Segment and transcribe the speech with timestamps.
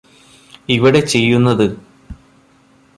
[0.69, 1.65] ഇവിടെ ചെയ്യുന്നത്